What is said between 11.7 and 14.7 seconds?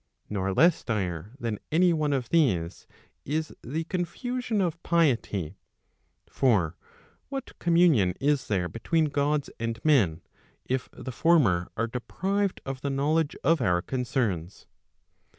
are deprived of the knowledge of our concerns?